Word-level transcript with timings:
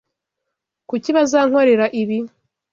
Kuki 0.89 1.09
bazankorera 1.17 1.85
ibi? 2.01 2.17